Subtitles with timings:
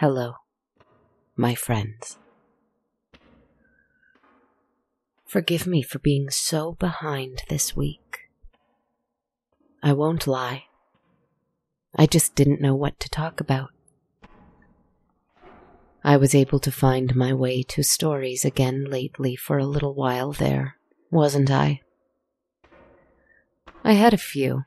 [0.00, 0.34] Hello,
[1.34, 2.18] my friends.
[5.26, 8.30] Forgive me for being so behind this week.
[9.82, 10.66] I won't lie.
[11.96, 13.70] I just didn't know what to talk about.
[16.04, 20.30] I was able to find my way to stories again lately for a little while
[20.30, 20.76] there,
[21.10, 21.80] wasn't I?
[23.82, 24.62] I had a few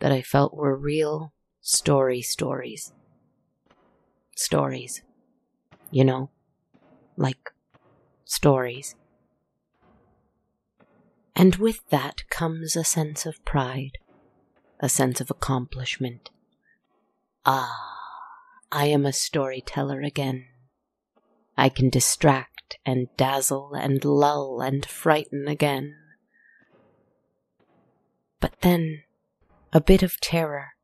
[0.00, 1.32] that I felt were real
[1.62, 2.92] story stories
[4.36, 5.02] stories.
[5.90, 6.30] You know,
[7.16, 7.52] like
[8.24, 8.94] stories.
[11.34, 13.98] And with that comes a sense of pride,
[14.80, 16.30] a sense of accomplishment.
[17.44, 17.96] Ah,
[18.70, 20.46] I am a storyteller again.
[21.56, 25.94] I can distract and dazzle and lull and frighten again.
[28.40, 29.02] But then,
[29.72, 30.75] a bit of terror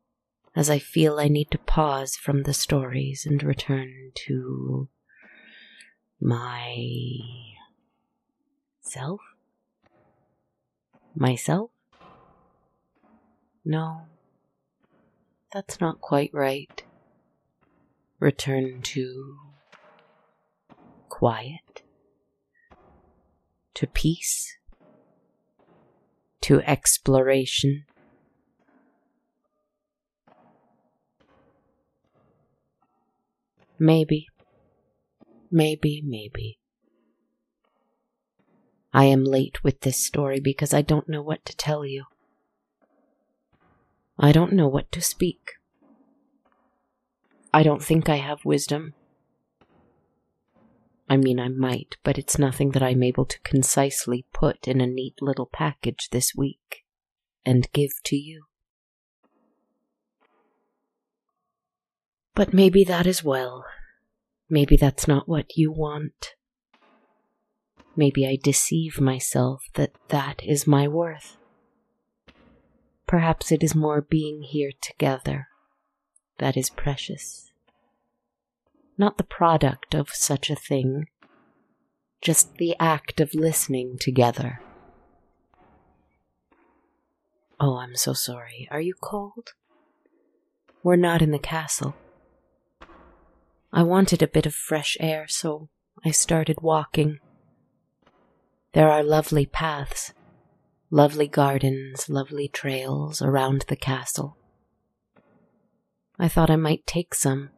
[0.54, 4.88] as I feel I need to pause from the stories and return to
[6.20, 6.76] my
[8.80, 9.20] self?
[11.14, 11.70] Myself?
[13.64, 14.02] No,
[15.52, 16.82] that's not quite right.
[18.18, 19.36] Return to
[21.08, 21.82] quiet,
[23.74, 24.56] to peace,
[26.40, 27.84] to exploration.
[33.82, 34.28] Maybe.
[35.50, 36.60] Maybe, maybe.
[38.94, 42.04] I am late with this story because I don't know what to tell you.
[44.16, 45.54] I don't know what to speak.
[47.52, 48.94] I don't think I have wisdom.
[51.08, 54.86] I mean, I might, but it's nothing that I'm able to concisely put in a
[54.86, 56.84] neat little package this week
[57.44, 58.44] and give to you.
[62.34, 63.64] But maybe that is well.
[64.48, 66.34] Maybe that's not what you want.
[67.94, 71.36] Maybe I deceive myself that that is my worth.
[73.06, 75.48] Perhaps it is more being here together
[76.38, 77.52] that is precious.
[78.98, 81.08] Not the product of such a thing,
[82.20, 84.60] just the act of listening together.
[87.60, 88.66] Oh, I'm so sorry.
[88.70, 89.50] Are you cold?
[90.82, 91.94] We're not in the castle.
[93.74, 95.70] I wanted a bit of fresh air, so
[96.04, 97.20] I started walking.
[98.74, 100.12] There are lovely paths,
[100.90, 104.36] lovely gardens, lovely trails around the castle.
[106.18, 107.48] I thought I might take some.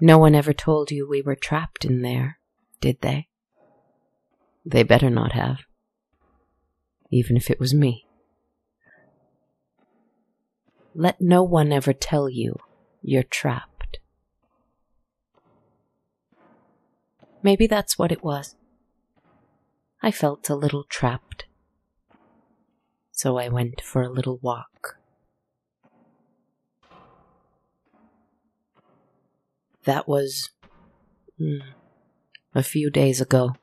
[0.00, 2.38] No one ever told you we were trapped in there,
[2.80, 3.26] did they?
[4.64, 5.58] They better not have.
[7.10, 8.06] Even if it was me.
[10.94, 12.56] Let no one ever tell you
[13.02, 13.98] you're trapped.
[17.42, 18.54] Maybe that's what it was.
[20.02, 21.44] I felt a little trapped.
[23.10, 24.98] So I went for a little walk.
[29.84, 30.50] That was
[31.38, 31.58] hmm,
[32.54, 33.56] a few days ago.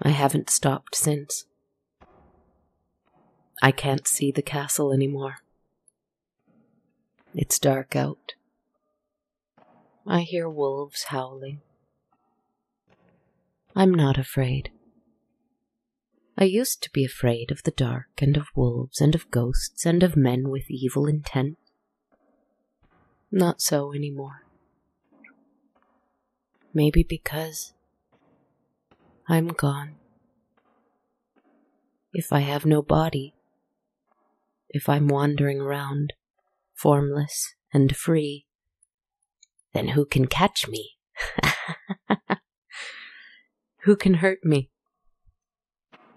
[0.00, 1.44] I haven't stopped since.
[3.60, 5.41] I can't see the castle anymore.
[7.34, 8.34] It's dark out.
[10.06, 11.62] I hear wolves howling.
[13.74, 14.70] I'm not afraid.
[16.36, 20.02] I used to be afraid of the dark and of wolves and of ghosts and
[20.02, 21.56] of men with evil intent.
[23.30, 24.42] Not so anymore.
[26.74, 27.72] Maybe because
[29.26, 29.94] I'm gone.
[32.12, 33.32] If I have no body,
[34.68, 36.12] if I'm wandering around,
[36.82, 38.44] formless and free,
[39.72, 40.96] then who can catch me?
[43.82, 44.68] who can hurt me?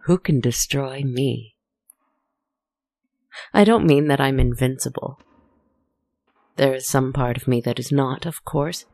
[0.05, 1.55] Who can destroy me?
[3.53, 5.19] I don't mean that I'm invincible.
[6.55, 8.85] There is some part of me that is not, of course.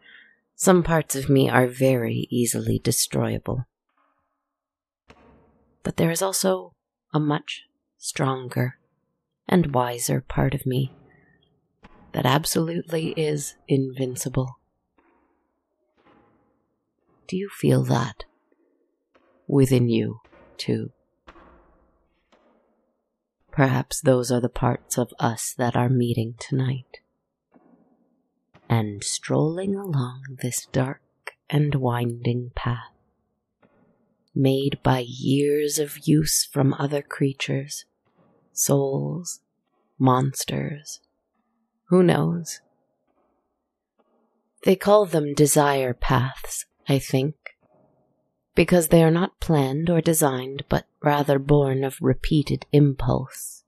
[0.56, 3.65] Some parts of me are very easily destroyable.
[5.83, 6.73] But there is also
[7.13, 7.63] a much
[7.97, 8.77] stronger
[9.47, 10.91] and wiser part of me
[12.13, 14.60] that absolutely is invincible.
[17.28, 18.25] Do you feel that
[19.48, 20.19] within you,
[20.58, 20.92] too?
[23.52, 27.00] Perhaps those are the parts of us that are meeting tonight.
[28.69, 31.02] And strolling along this dark
[31.50, 32.94] and winding path,
[34.34, 37.84] made by years of use from other creatures,
[38.54, 39.42] souls,
[40.00, 41.02] monsters,
[41.92, 42.62] who knows?
[44.64, 47.36] They call them desire paths I think,
[48.56, 53.64] because they are not planned or designed, but rather born of repeated impulse.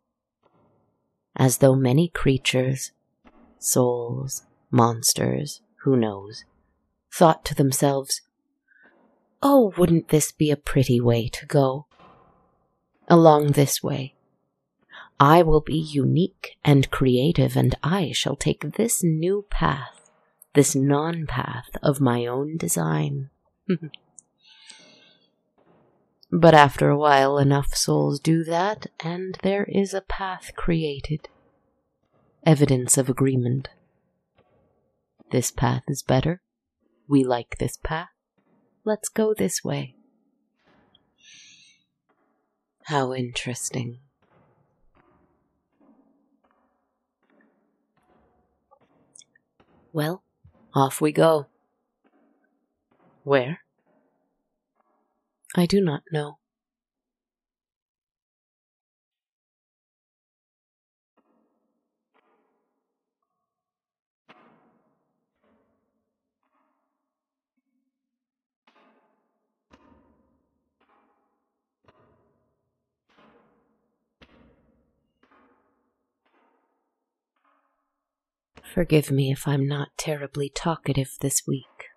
[1.36, 2.92] As though many creatures,
[3.60, 6.46] souls, monsters, who knows,
[7.14, 8.22] thought to themselves,
[9.42, 11.86] Oh, wouldn't this be a pretty way to go?
[13.08, 14.13] Along this way.
[15.20, 20.04] I will be unique and creative, and I shall take this new path
[20.54, 23.30] this non path of my own design.
[26.32, 31.28] but after a while, enough souls do that, and there is a path created.
[32.46, 33.70] Evidence of agreement.
[35.32, 36.42] This path is better.
[37.08, 38.10] We like this path.
[38.86, 39.96] Let's go this way.
[42.86, 44.00] How interesting.
[49.94, 50.24] Well,
[50.74, 51.48] off we go.
[53.24, 53.60] Where?
[55.56, 56.38] I do not know.
[78.74, 81.90] Forgive me if I'm not terribly talkative this week.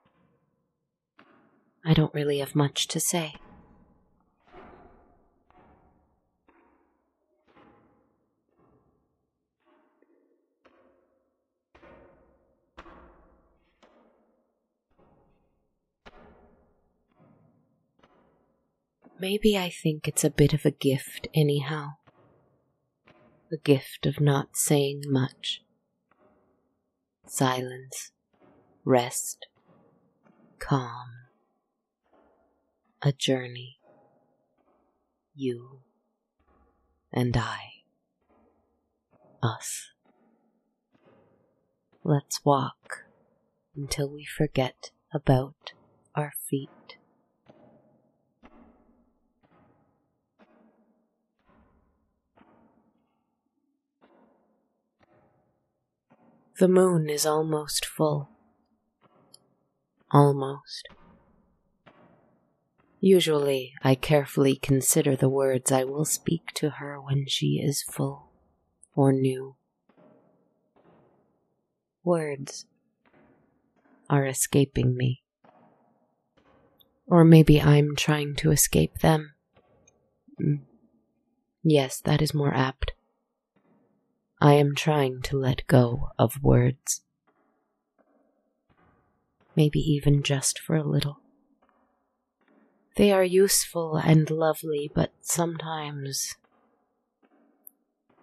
[1.82, 3.36] I don't really have much to say.
[19.18, 21.92] Maybe I think it's a bit of a gift, anyhow.
[23.48, 25.62] The gift of not saying much
[27.26, 28.12] silence,
[28.84, 29.46] rest,
[30.58, 31.08] calm,
[33.02, 33.78] a journey,
[35.34, 35.80] you.
[37.12, 37.82] And I,
[39.42, 39.90] us.
[42.04, 43.04] Let's walk
[43.74, 45.72] until we forget about
[46.14, 46.95] our feet.
[56.58, 58.30] The moon is almost full.
[60.10, 60.88] Almost.
[62.98, 68.30] Usually, I carefully consider the words I will speak to her when she is full
[68.94, 69.56] or new.
[72.02, 72.64] Words
[74.08, 75.22] are escaping me.
[77.06, 79.34] Or maybe I'm trying to escape them.
[80.40, 80.60] Mm.
[81.62, 82.95] Yes, that is more apt.
[84.40, 87.02] I am trying to let go of words.
[89.54, 91.20] Maybe even just for a little.
[92.96, 96.34] They are useful and lovely, but sometimes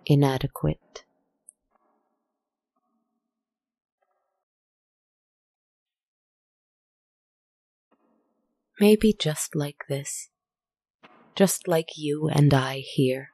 [0.05, 1.03] inadequate.
[8.79, 10.29] Maybe just like this,
[11.35, 13.29] just like you and I here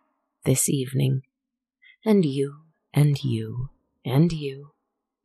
[0.45, 1.23] this evening,
[2.05, 3.69] and you and you,
[4.05, 4.71] and you,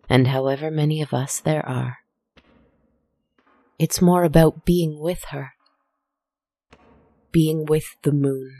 [0.09, 1.99] and however many of us there are.
[3.79, 5.53] It's more about being with her,
[7.33, 8.55] being with the moon,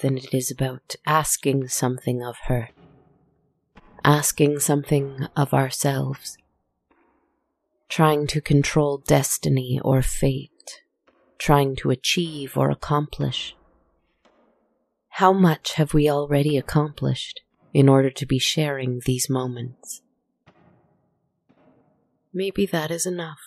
[0.00, 2.70] than it is about asking something of her,
[4.04, 6.36] asking something of ourselves,
[7.88, 10.82] trying to control destiny or fate,
[11.38, 13.56] trying to achieve or accomplish.
[15.08, 17.40] How much have we already accomplished?
[17.74, 20.00] In order to be sharing these moments.
[22.32, 23.40] Maybe that is enough.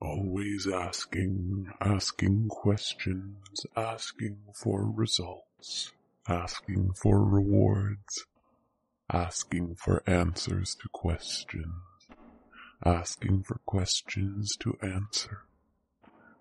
[0.00, 5.92] Always asking, asking questions, asking for results,
[6.28, 8.26] asking for rewards,
[9.10, 11.72] asking for answers to questions,
[12.84, 15.44] asking for questions to answer.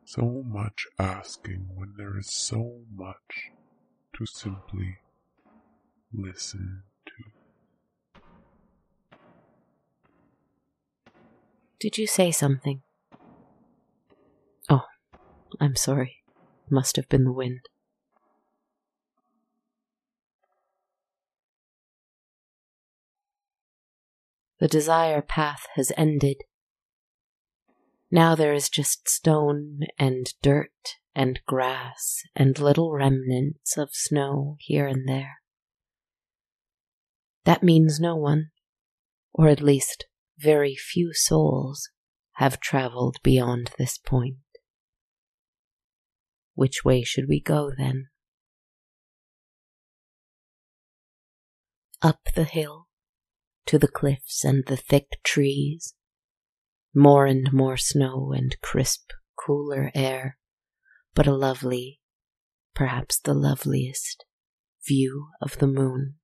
[0.06, 3.52] So much asking when there is so much
[4.18, 4.98] to simply
[6.14, 7.24] listen to.
[11.80, 12.82] Did you say something?
[14.70, 14.86] Oh,
[15.60, 16.24] I'm sorry.
[16.70, 17.62] Must have been the wind.
[24.60, 26.38] The desire path has ended.
[28.10, 34.88] Now there is just stone and dirt and grass and little remnants of snow here
[34.88, 35.38] and there.
[37.46, 38.50] That means no one,
[39.34, 40.06] or at least
[40.38, 41.90] very few souls,
[42.34, 44.38] have traveled beyond this point.
[46.56, 48.08] Which way should we go then?
[52.02, 52.87] Up the hill,
[53.68, 55.94] to the cliffs and the thick trees,
[56.96, 60.38] more and more snow and crisp, cooler air,
[61.14, 62.00] but a lovely,
[62.74, 64.26] perhaps the loveliest,
[64.88, 66.16] view of the moon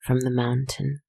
[0.00, 1.00] from the mountain.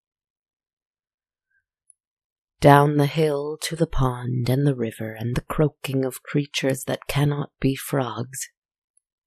[2.60, 7.08] Down the hill to the pond and the river and the croaking of creatures that
[7.08, 8.50] cannot be frogs,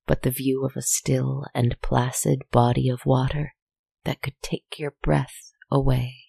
[0.07, 3.55] but the view of a still and placid body of water
[4.05, 6.26] that could take your breath away.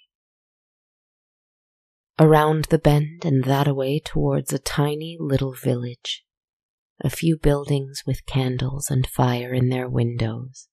[2.19, 6.25] Around the bend and that away towards a tiny little village,
[6.99, 10.67] a few buildings with candles and fire in their windows,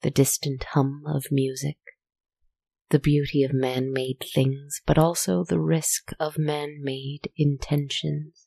[0.00, 1.76] the distant hum of music,
[2.88, 8.46] the beauty of man made things, but also the risk of man made intentions.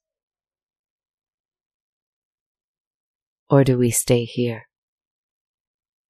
[3.48, 4.70] Or do we stay here,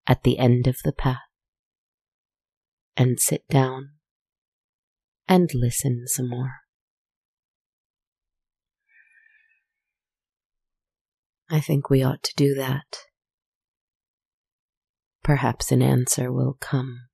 [0.08, 1.18] at the end of the path,
[2.96, 3.97] and sit down
[5.28, 6.54] and listen some more?
[11.50, 12.98] I think we ought to do that.
[15.24, 17.08] Perhaps an answer will come.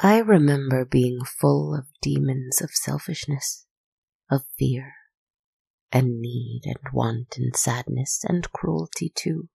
[0.00, 3.66] I remember being full of demons of selfishness,
[4.30, 4.94] of fear,
[5.92, 9.48] and need, and want, and sadness, and cruelty too,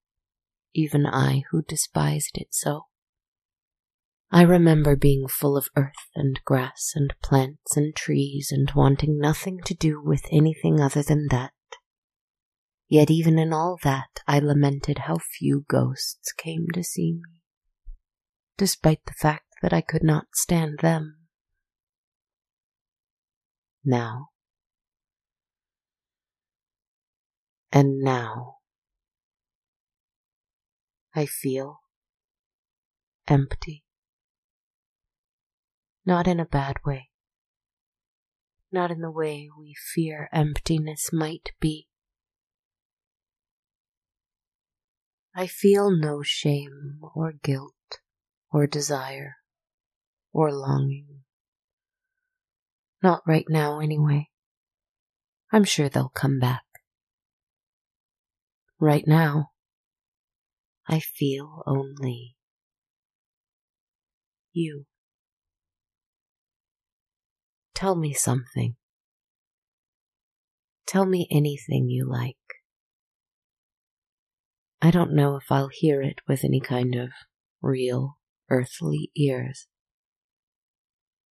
[0.74, 2.84] even I who despised it so.
[4.29, 9.60] I remember being full of earth and grass and plants and trees and wanting nothing
[9.65, 11.53] to do with anything other than that.
[12.89, 17.41] Yet even in all that I lamented how few ghosts came to see me,
[18.57, 21.17] despite the fact that I could not stand them.
[23.86, 24.29] Now,
[27.72, 28.57] and now,
[31.15, 31.79] I feel
[33.27, 33.87] empty.
[36.08, 37.10] Not in a bad way.
[38.72, 41.90] Not in the way we fear emptiness might be.
[45.36, 48.00] I feel no shame or guilt
[48.54, 49.36] or desire
[50.32, 51.24] or longing.
[53.04, 54.30] Not right now, anyway.
[55.52, 56.64] I'm sure they'll come back.
[58.80, 59.50] Right now,
[60.88, 62.38] I feel only
[64.54, 64.86] you.
[67.77, 68.75] Tell me something.
[70.88, 72.36] Tell me anything you like.
[74.81, 77.12] I don't know if I'll hear it with any kind of
[77.62, 78.17] real
[78.50, 79.67] earthly ears.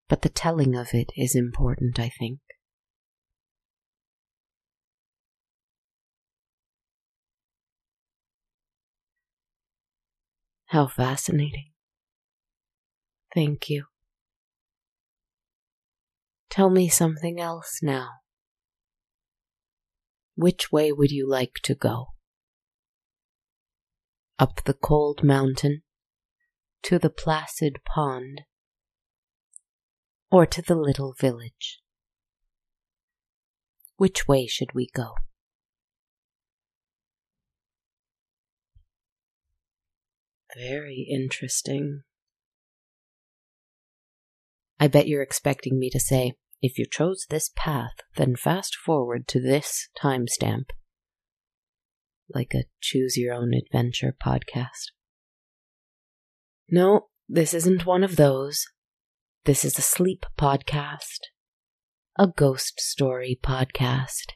[0.09, 2.39] But the telling of it is important, I think.
[10.67, 11.73] How fascinating.
[13.35, 13.87] Thank you.
[16.57, 18.09] Tell me something else now.
[20.37, 22.15] Which way would you like to go?
[24.39, 25.83] up the cold mountain,
[26.83, 28.43] to the placid pond,
[30.31, 31.81] or to the little village?
[33.97, 35.15] Which way should we go?
[40.57, 42.03] Very interesting.
[44.79, 49.29] I bet you're expecting me to say, if you chose this path, then fast forward
[49.29, 50.67] to this timestamp
[52.29, 54.91] like a choose your own adventure podcast.
[56.71, 58.67] No, this isn't one of those.
[59.45, 61.21] This is a sleep podcast,
[62.19, 64.33] a ghost story podcast.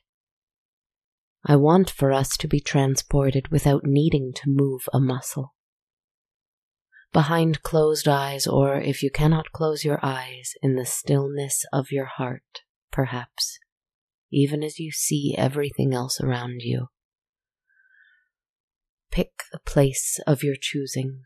[1.45, 5.55] I want for us to be transported without needing to move a muscle.
[7.13, 12.07] Behind closed eyes, or if you cannot close your eyes, in the stillness of your
[12.07, 12.63] heart,
[12.93, 13.59] perhaps,
[14.31, 16.89] even as you see everything else around you.
[19.11, 21.23] Pick the place of your choosing,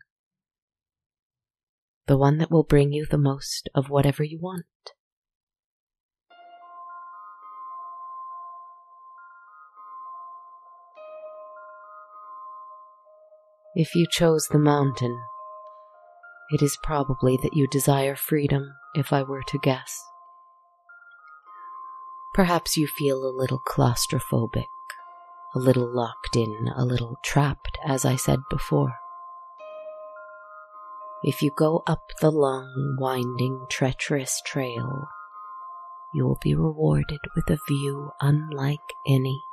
[2.07, 4.65] the one that will bring you the most of whatever you want.
[13.75, 15.19] If you chose the mountain,
[16.55, 20.01] it is probably that you desire freedom, if I were to guess.
[22.33, 24.67] Perhaps you feel a little claustrophobic,
[25.53, 28.95] a little locked in, a little trapped, as I said before.
[31.23, 35.09] If you go up the long, winding, treacherous trail,
[36.13, 39.43] you will be rewarded with a view unlike any.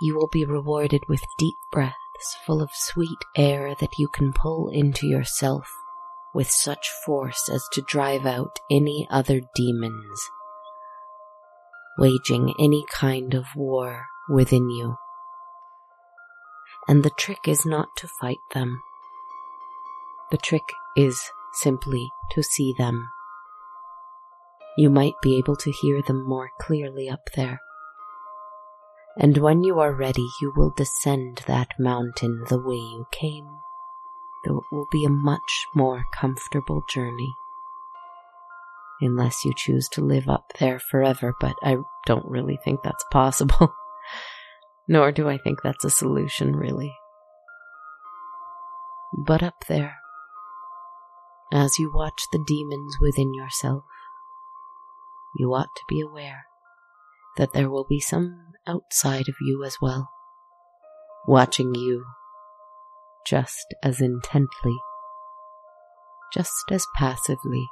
[0.00, 2.03] You will be rewarded with deep breaths
[2.46, 5.68] full of sweet air that you can pull into yourself
[6.32, 10.30] with such force as to drive out any other demons,
[11.98, 14.96] waging any kind of war within you.
[16.88, 18.82] And the trick is not to fight them.
[20.30, 21.20] The trick is
[21.52, 23.08] simply to see them.
[24.76, 27.60] You might be able to hear them more clearly up there
[29.16, 33.48] and when you are ready, you will descend that mountain the way you came,
[34.44, 37.34] though it will be a much more comfortable journey.
[39.00, 43.74] Unless you choose to live up there forever, but I don't really think that's possible.
[44.88, 46.94] Nor do I think that's a solution, really.
[49.16, 49.96] But up there,
[51.52, 53.84] as you watch the demons within yourself,
[55.36, 56.46] you ought to be aware
[57.36, 60.10] that there will be some outside of you as well,
[61.26, 62.04] watching you
[63.26, 64.76] just as intently,
[66.32, 67.66] just as passively.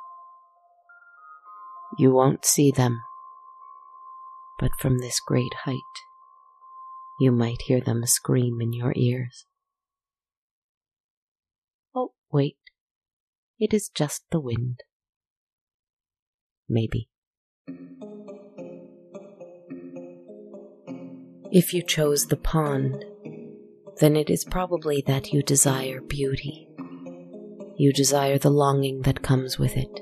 [1.99, 3.01] You won't see them,
[4.59, 5.77] but from this great height,
[7.21, 9.45] you might hear them scream in your ears.
[11.95, 12.57] Oh, wait,
[13.59, 14.81] it is just the wind.
[16.69, 17.09] Maybe.
[21.53, 23.05] If you chose the pond,
[24.01, 26.67] then it is probably that you desire beauty.
[27.77, 30.01] You desire the longing that comes with it,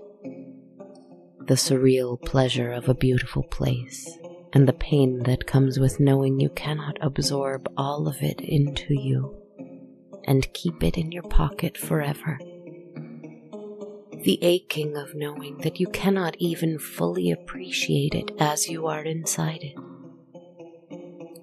[1.48, 4.16] the surreal pleasure of a beautiful place,
[4.52, 9.36] and the pain that comes with knowing you cannot absorb all of it into you
[10.26, 12.38] and keep it in your pocket forever.
[14.22, 19.64] The aching of knowing that you cannot even fully appreciate it as you are inside
[19.64, 19.89] it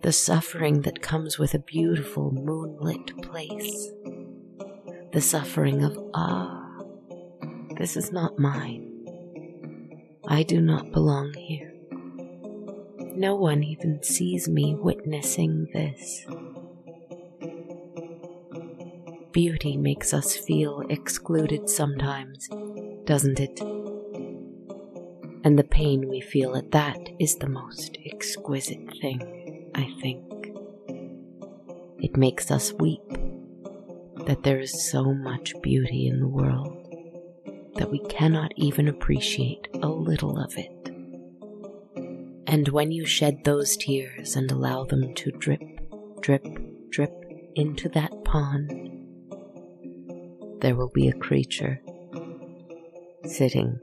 [0.08, 3.92] the suffering that comes with a beautiful moonlit place,
[5.12, 6.80] the suffering of, ah,
[7.78, 9.06] this is not mine.
[10.26, 11.74] I do not belong here.
[13.18, 16.26] No one even sees me witnessing this.
[19.34, 22.48] Beauty makes us feel excluded sometimes,
[23.04, 23.60] doesn't it?
[25.44, 29.37] And the pain we feel at that is the most exquisite thing.
[29.78, 30.24] I think.
[32.00, 33.02] It makes us weep
[34.26, 36.74] that there is so much beauty in the world
[37.76, 40.72] that we cannot even appreciate a little of it.
[42.48, 45.62] And when you shed those tears and allow them to drip,
[46.22, 46.46] drip,
[46.90, 47.14] drip
[47.56, 48.72] into that pond,
[50.62, 51.80] there will be a creature
[53.26, 53.80] sitting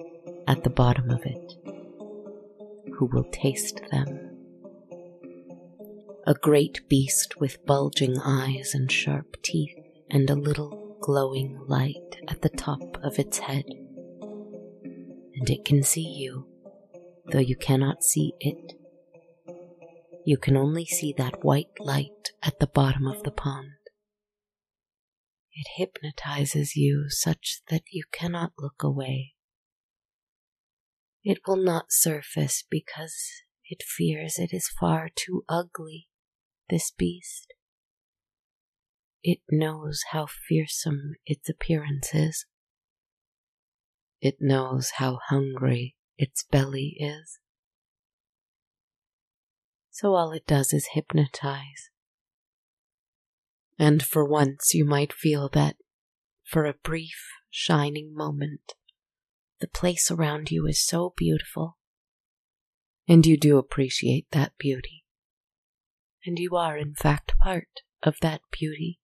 [0.49, 1.55] at the bottom of it
[2.97, 4.24] who will taste them
[6.27, 9.77] a great beast with bulging eyes and sharp teeth
[10.11, 13.67] and a little glowing light at the top of its head.
[15.35, 16.47] And it can see you,
[17.31, 18.73] though you cannot see it.
[20.25, 23.73] You can only see that white light at the bottom of the pond.
[25.53, 29.35] It hypnotizes you such that you cannot look away.
[31.23, 33.29] It will not surface because
[33.69, 36.09] it fears it is far too ugly
[36.68, 37.53] this beast.
[39.22, 42.46] It knows how fearsome its appearance is.
[44.20, 47.38] It knows how hungry its belly is.
[49.90, 51.90] So all it does is hypnotize.
[53.79, 55.77] And for once you might feel that,
[56.42, 58.74] for a brief, shining moment,
[59.61, 61.79] the place around you is so beautiful.
[63.09, 65.04] And you do appreciate that beauty
[66.27, 68.99] and you are in fact part of that beauty.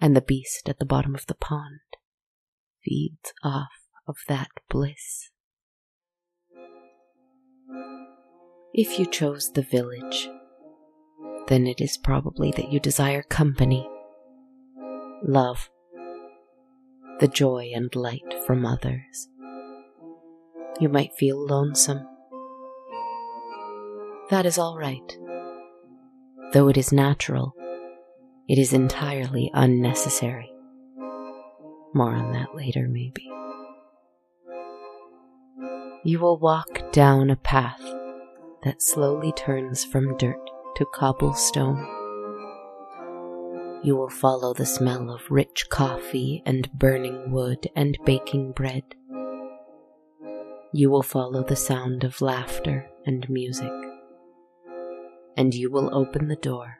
[0.00, 1.80] and the beast at the bottom of the pond
[2.84, 3.70] feeds off
[4.06, 5.30] of that bliss.
[8.74, 10.28] If you chose the village,
[11.46, 13.88] then it is probably that you desire company,
[15.22, 15.70] love,
[17.20, 19.28] the joy and light from others.
[20.80, 22.06] You might feel lonesome.
[24.28, 25.16] That is all right.
[26.54, 27.52] Though it is natural,
[28.48, 30.54] it is entirely unnecessary.
[31.92, 33.28] More on that later, maybe.
[36.04, 37.82] You will walk down a path
[38.62, 40.38] that slowly turns from dirt
[40.76, 41.84] to cobblestone.
[43.82, 48.84] You will follow the smell of rich coffee and burning wood and baking bread.
[50.72, 53.72] You will follow the sound of laughter and music.
[55.36, 56.78] And you will open the door,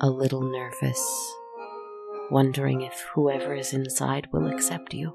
[0.00, 1.32] a little nervous,
[2.30, 5.14] wondering if whoever is inside will accept you.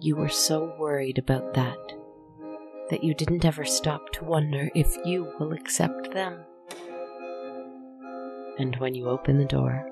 [0.00, 1.78] You were so worried about that
[2.90, 6.40] that you didn't ever stop to wonder if you will accept them.
[8.58, 9.86] And when you open the door,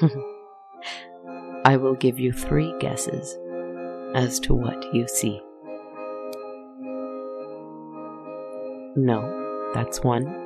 [1.64, 3.36] I will give you three guesses
[4.14, 5.42] as to what you see.
[8.94, 10.42] No, that's one.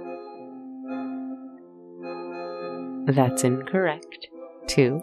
[3.07, 4.29] That's incorrect.
[4.67, 5.01] Two.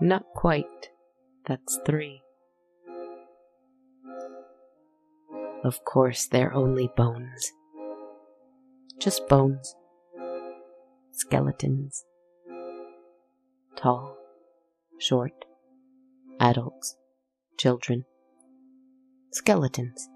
[0.00, 0.90] Not quite.
[1.46, 2.22] That's three.
[5.64, 7.52] Of course, they're only bones.
[8.98, 9.74] Just bones.
[11.12, 12.04] Skeletons.
[13.76, 14.16] Tall,
[14.98, 15.46] short,
[16.38, 16.96] adults,
[17.58, 18.04] children.
[19.34, 20.08] Skeletons.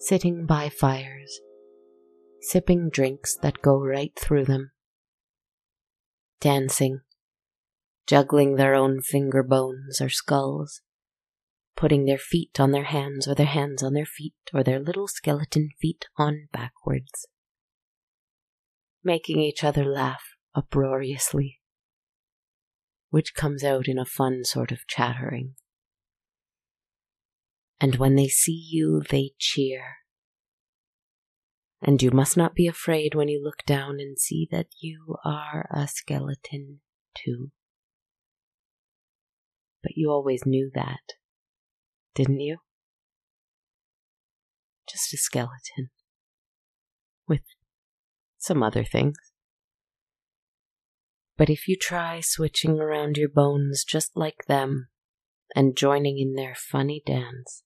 [0.00, 1.40] Sitting by fires,
[2.42, 4.72] sipping drinks that go right through them.
[6.42, 7.00] Dancing,
[8.06, 10.82] juggling their own finger bones or skulls,
[11.74, 15.08] putting their feet on their hands or their hands on their feet or their little
[15.08, 17.28] skeleton feet on backwards,
[19.02, 21.60] making each other laugh uproariously,
[23.08, 25.54] which comes out in a fun sort of chattering.
[27.80, 29.98] And when they see you, they cheer.
[31.80, 35.68] And you must not be afraid when you look down and see that you are
[35.72, 36.80] a skeleton
[37.14, 37.52] too.
[39.80, 41.14] But you always knew that,
[42.16, 42.58] didn't you?
[44.90, 45.90] Just a skeleton.
[47.28, 47.42] With
[48.38, 49.16] some other things.
[51.36, 54.88] But if you try switching around your bones just like them
[55.54, 57.62] and joining in their funny dance,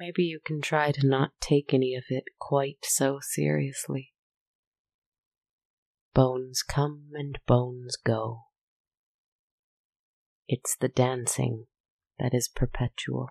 [0.00, 4.14] maybe you can try to not take any of it quite so seriously.
[6.14, 8.44] Bones come and bones go.
[10.48, 11.66] It's the dancing
[12.18, 13.28] that is perpetual.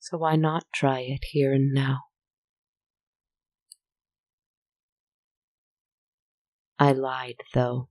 [0.00, 2.00] So why not try it here and now?
[6.80, 7.90] I lied, though.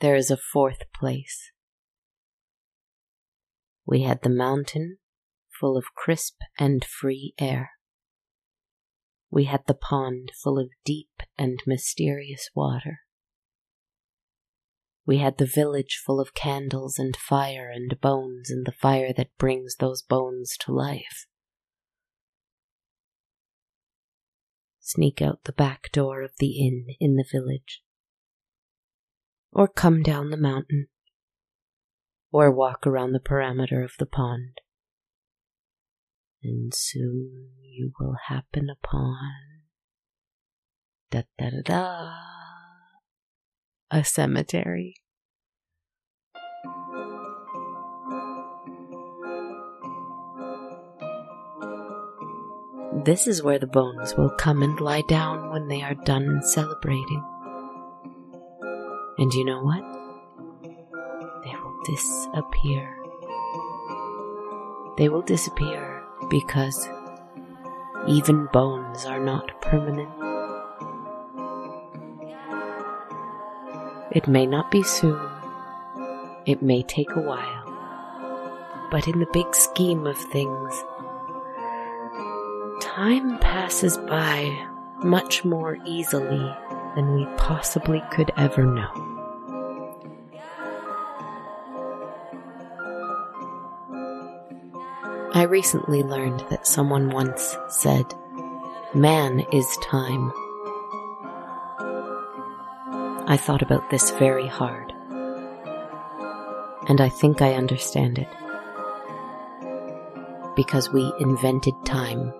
[0.00, 1.52] There is a fourth place.
[3.86, 4.98] We had the mountain
[5.60, 7.70] full of crisp and free air.
[9.30, 13.00] We had the pond full of deep and mysterious water.
[15.06, 19.38] We had the village full of candles and fire and bones and the fire that
[19.38, 21.26] brings those bones to life.
[24.80, 27.82] Sneak out the back door of the inn in the village.
[29.52, 30.88] Or come down the mountain.
[32.32, 34.60] Or walk around the perimeter of the pond.
[36.42, 39.16] And soon you will happen upon
[41.10, 42.10] da da da da
[43.90, 44.96] a cemetery.
[53.04, 57.22] This is where the bones will come and lie down when they are done celebrating.
[59.18, 59.95] And you know what?
[61.86, 62.98] Disappear.
[64.98, 66.88] They will disappear because
[68.08, 70.10] even bones are not permanent.
[74.10, 75.30] It may not be soon,
[76.44, 80.74] it may take a while, but in the big scheme of things,
[82.80, 84.66] time passes by
[85.04, 86.52] much more easily
[86.96, 89.05] than we possibly could ever know.
[95.36, 98.14] I recently learned that someone once said,
[98.94, 100.32] Man is time.
[103.28, 104.94] I thought about this very hard,
[106.88, 108.28] and I think I understand it.
[110.56, 112.32] Because we invented time,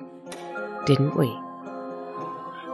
[0.86, 1.28] didn't we?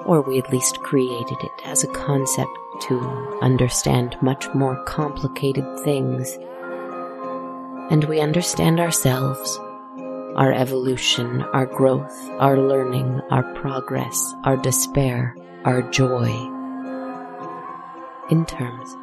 [0.06, 3.00] Or we at least created it as a concept to
[3.42, 6.38] understand much more complicated things.
[7.90, 9.58] And we understand ourselves,
[10.36, 16.30] our evolution, our growth, our learning, our progress, our despair, our joy
[18.30, 18.96] in terms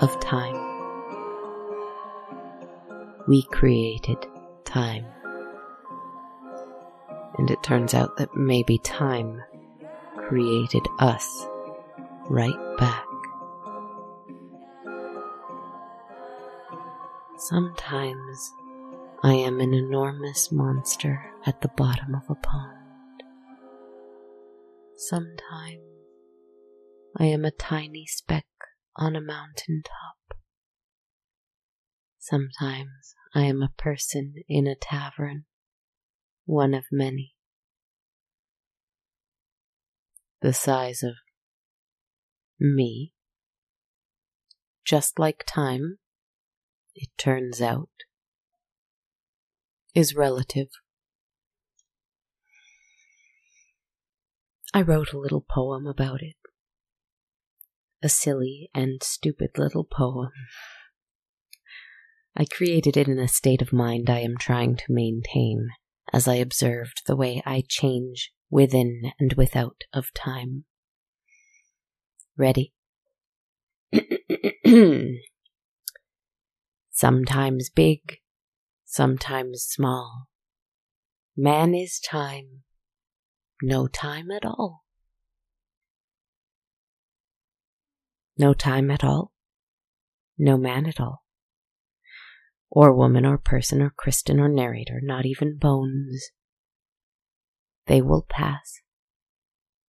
[0.00, 0.56] of time.
[3.28, 4.18] We created
[4.64, 5.06] time.
[7.38, 9.42] And it turns out that maybe time
[10.16, 11.46] created us
[12.28, 13.04] right back.
[17.38, 18.52] Sometimes
[19.22, 23.22] I am an enormous monster at the bottom of a pond.
[24.96, 25.80] Sometimes
[27.18, 28.46] I am a tiny speck
[28.94, 30.38] on a mountain top.
[32.18, 35.46] Sometimes I am a person in a tavern,
[36.44, 37.34] one of many.
[40.42, 41.14] The size of
[42.60, 43.14] me.
[44.84, 45.98] Just like time,
[46.94, 47.88] it turns out,
[49.96, 50.68] is relative.
[54.74, 56.36] I wrote a little poem about it
[58.02, 60.30] a silly and stupid little poem.
[62.36, 65.70] I created it in a state of mind I am trying to maintain
[66.12, 70.66] as I observed the way I change within and without of time.
[72.36, 72.74] Ready?
[76.90, 78.18] sometimes big,
[78.96, 80.26] sometimes small.
[81.36, 82.62] Man is time,
[83.62, 84.84] no time at all.
[88.38, 89.32] No time at all.
[90.38, 91.24] No man at all.
[92.70, 96.30] Or woman or person or Kristen or narrator, not even bones.
[97.86, 98.80] They will pass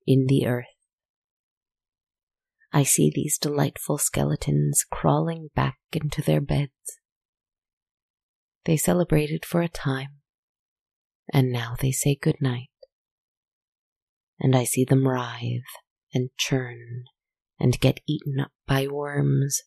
[0.05, 0.65] in the earth.
[2.73, 6.99] I see these delightful skeletons crawling back into their beds.
[8.67, 10.19] They celebrated for a time,
[11.33, 12.67] and now they say good night.
[14.41, 15.61] And I see them writhe
[16.13, 17.05] and churn
[17.57, 19.61] and get eaten up by worms,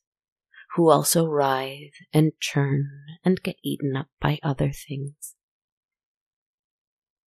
[0.77, 2.91] who also writhe and churn
[3.25, 5.35] and get eaten up by other things.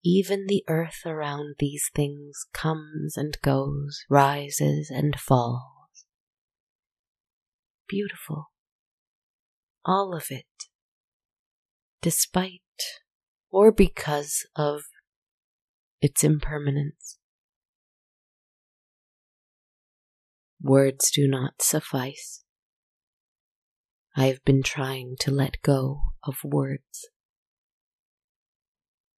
[0.04, 6.06] Even the earth around these things comes and goes, rises and falls.
[7.88, 8.52] Beautiful.
[9.84, 10.46] All of it.
[12.04, 12.60] Despite
[13.50, 14.82] or because of
[16.02, 17.16] its impermanence.
[20.60, 22.44] Words do not suffice.
[24.14, 27.08] I have been trying to let go of words.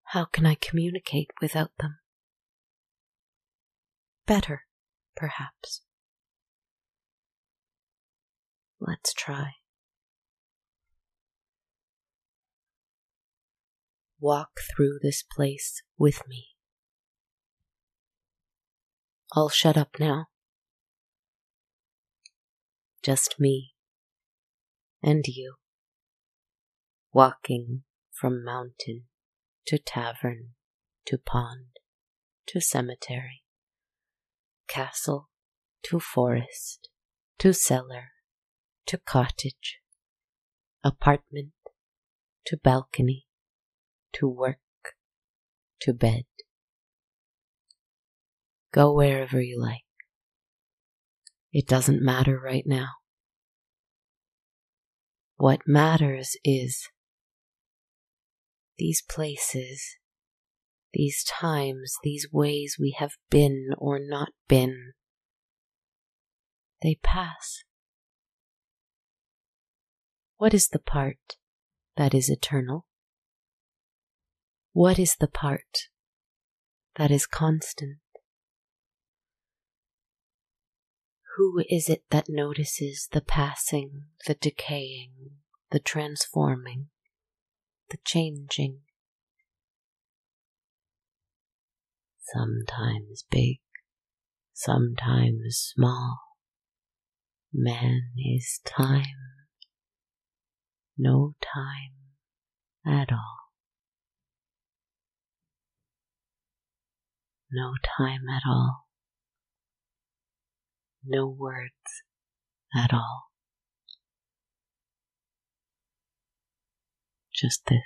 [0.04, 1.98] How can I communicate without them?
[4.26, 4.62] Better,
[5.16, 5.82] perhaps.
[8.78, 9.54] Let's try.
[14.20, 16.48] Walk through this place with me.
[19.32, 20.28] I'll shut up now
[23.06, 23.72] just me
[25.00, 25.54] and you,
[27.12, 29.04] walking from mountain
[29.64, 30.54] to tavern
[31.04, 31.66] to pond
[32.48, 33.44] to cemetery,
[34.66, 35.28] castle
[35.84, 36.88] to forest
[37.38, 38.08] to cellar
[38.86, 39.78] to cottage,
[40.82, 41.52] apartment
[42.46, 43.25] to balcony
[44.18, 44.58] to work
[45.80, 46.24] to bed.
[48.72, 49.84] Go wherever you like.
[51.52, 52.88] It doesn't matter right now.
[55.36, 56.88] What matters is
[58.78, 59.96] these places,
[60.92, 64.92] these times, these ways we have been or not been,
[66.82, 67.64] they pass.
[70.36, 71.36] What is the part
[71.96, 72.86] that is eternal?
[74.76, 75.88] What is the part
[76.96, 77.96] that is constant?
[81.38, 85.30] Who is it that notices the passing, the decaying,
[85.70, 86.88] the transforming,
[87.88, 88.80] the changing?
[92.20, 93.60] Sometimes big,
[94.52, 96.18] sometimes small.
[97.50, 99.46] Man is time,
[100.98, 101.94] no time
[102.84, 103.45] at all.
[107.56, 108.84] No time at all.
[111.02, 111.72] No words
[112.76, 113.30] at all.
[117.34, 117.80] Just this.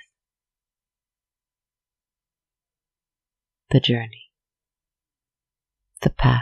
[3.69, 4.29] The journey.
[6.01, 6.41] The path.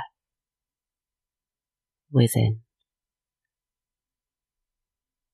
[2.11, 2.61] Within.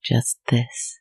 [0.03, 0.99] Just this.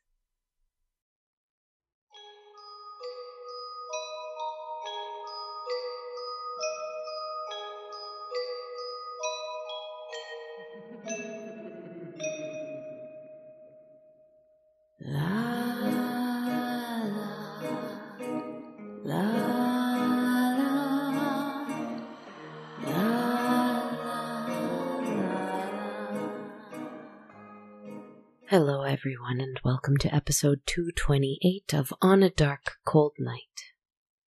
[29.05, 33.61] Everyone, and welcome to episode 228 of On a Dark, Cold Night.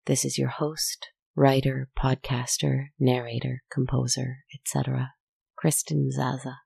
[0.05, 5.13] This is your host, writer, podcaster, narrator, composer, etc.,
[5.55, 6.57] Kristen Zaza.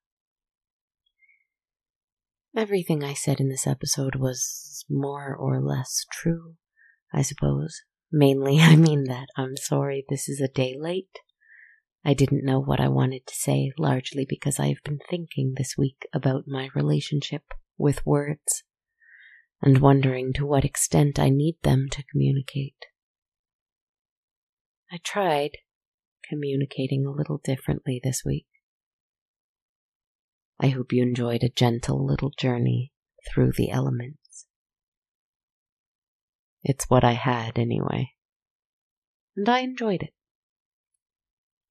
[2.58, 6.56] Everything I said in this episode was more or less true,
[7.13, 7.84] I suppose.
[8.12, 11.19] Mainly, I mean that I'm sorry this is a day late.
[12.04, 15.76] I didn't know what I wanted to say, largely because I have been thinking this
[15.78, 17.43] week about my relationship
[17.80, 18.63] with words
[19.62, 22.86] and wondering to what extent I need them to communicate.
[24.92, 25.52] I tried
[26.28, 28.46] communicating a little differently this week.
[30.60, 32.92] I hope you enjoyed a gentle little journey
[33.28, 34.46] through the elements.
[36.63, 38.12] It's what I had anyway.
[39.36, 40.13] And I enjoyed it.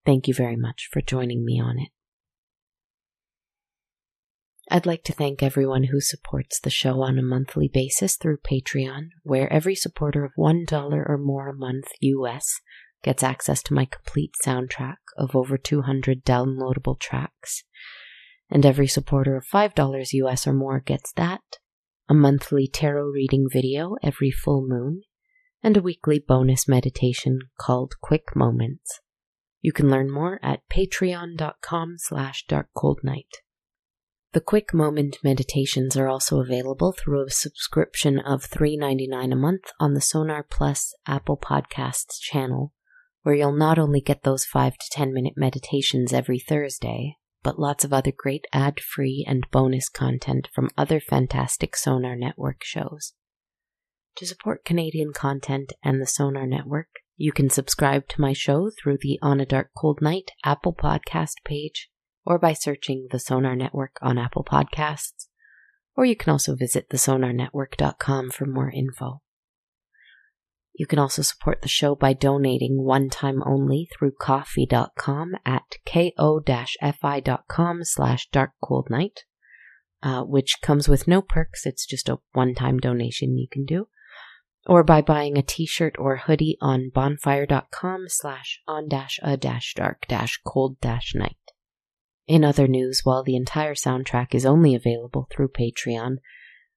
[0.07, 1.90] Thank you very much for joining me on it.
[4.70, 9.09] I'd like to thank everyone who supports the show on a monthly basis through Patreon,
[9.22, 12.61] where every supporter of $1 or more a month US
[13.02, 17.64] gets access to my complete soundtrack of over 200 downloadable tracks
[18.50, 21.40] and every supporter of $5 US or more gets that,
[22.09, 25.02] a monthly tarot reading video every full moon,
[25.62, 29.00] and a weekly bonus meditation called Quick Moments.
[29.61, 33.33] You can learn more at patreon.com slash darkcoldnight.
[34.33, 39.95] The Quick Moment meditations are also available through a subscription of $3.99 a month on
[39.95, 42.75] the Sonar Plus Apple Podcasts channel,
[43.23, 47.85] where you'll not only get those 5 to 10 minute meditations every Thursday, but lots
[47.85, 53.14] of other great ad free and bonus content from other fantastic Sonar Network shows.
[54.17, 58.99] To support Canadian content and the Sonar Network, you can subscribe to my show through
[59.01, 61.88] the On a Dark Cold Night Apple Podcast page
[62.29, 65.29] or by searching the Sonar Network on Apple Podcasts,
[65.97, 69.23] or you can also visit thesonarnetwork.com for more info.
[70.75, 77.85] You can also support the show by donating one time only through ko-fi.com at ko-fi.com
[77.85, 79.17] slash darkcoldnight,
[80.03, 81.64] uh, which comes with no perks.
[81.64, 83.88] It's just a one-time donation you can do.
[84.67, 90.07] Or by buying a t-shirt or hoodie on bonfire.com slash on dash a dash dark
[90.07, 91.38] dash cold dash night.
[92.29, 96.19] In other news, while the entire soundtrack is only available through Patreon,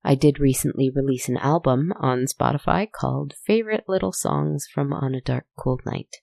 [0.01, 5.19] I did recently release an album on Spotify called Favorite Little Songs from On a
[5.19, 6.15] Dark Cold Night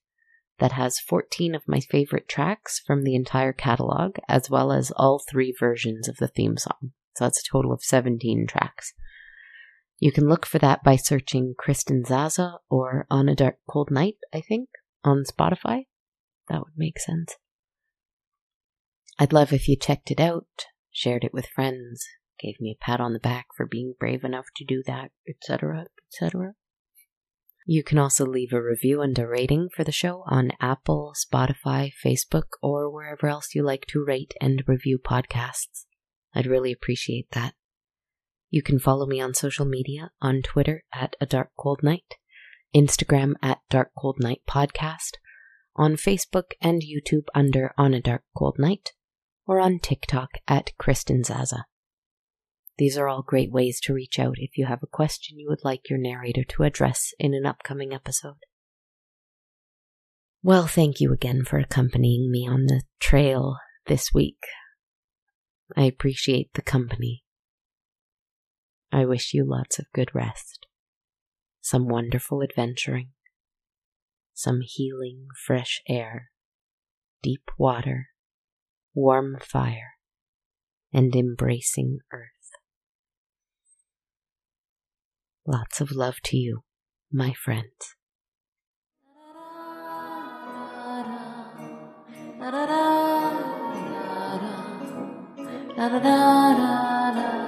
[0.59, 5.21] that has 14 of my favorite tracks from the entire catalog, as well as all
[5.21, 6.93] three versions of the theme song.
[7.15, 8.95] So that's a total of 17 tracks.
[9.99, 14.17] You can look for that by searching Kristen Zaza or On a Dark Cold Night,
[14.33, 14.71] I think,
[15.05, 15.85] on Spotify.
[16.49, 17.37] That would make sense.
[19.19, 22.07] I'd love if you checked it out, shared it with friends,
[22.39, 25.87] gave me a pat on the back for being brave enough to do that, etc.,
[26.09, 26.55] etc.
[27.67, 31.93] You can also leave a review and a rating for the show on Apple, Spotify,
[31.93, 35.85] Facebook, or wherever else you like to rate and review podcasts.
[36.35, 37.55] I'd really appreciate that.
[38.51, 42.15] You can follow me on social media on Twitter at A Dark Cold Night,
[42.75, 45.17] Instagram at Dark Cold Night Podcast,
[45.77, 48.93] on Facebook and YouTube under On a Dark Cold Night,
[49.49, 51.65] or on TikTok at Kristen Zaza.
[52.77, 55.65] These are all great ways to reach out if you have a question you would
[55.65, 58.37] like your narrator to address in an upcoming episode.
[60.43, 64.39] Well, thank you again for accompanying me on the trail this week.
[65.77, 67.25] I appreciate the company.
[68.93, 70.67] I wish you lots of good rest,
[71.61, 73.11] some wonderful adventuring,
[74.35, 76.31] some healing fresh air,
[77.23, 78.09] deep water,
[78.99, 79.93] warm fire,
[80.93, 82.51] and embracing earth.
[85.47, 86.65] Lots of love to you,
[87.13, 87.71] my friend.
[92.41, 92.51] da
[95.89, 97.48] da da da da